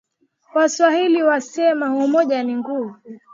[0.55, 2.95] waswahili wanasema umoja ni nguvu